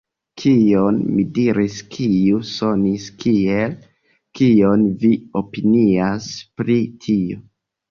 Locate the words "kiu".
1.95-2.39